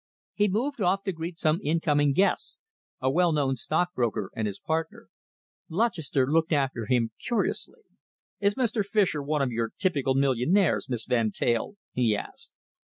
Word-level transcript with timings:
He 0.33 0.47
moved 0.49 0.81
off 0.81 1.03
to 1.03 1.11
greet 1.11 1.37
some 1.37 1.59
incoming 1.61 2.13
guests 2.13 2.57
a 3.01 3.11
well 3.11 3.31
known 3.31 3.55
stockbroker 3.55 4.31
and 4.35 4.47
his 4.47 4.57
partner. 4.57 5.09
Lutchester 5.69 6.25
looked 6.25 6.51
after 6.51 6.87
him 6.87 7.11
curiously. 7.23 7.81
"Is 8.39 8.55
Mr. 8.55 8.83
Fischer 8.83 9.21
one 9.21 9.43
of 9.43 9.51
your 9.51 9.73
typical 9.77 10.15
millionaires, 10.15 10.89
Miss 10.89 11.05
Van 11.05 11.29
Teyl?" 11.29 11.75
he 11.93 12.15
asked. 12.17 12.55